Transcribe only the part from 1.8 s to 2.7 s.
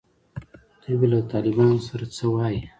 سره څه وایي.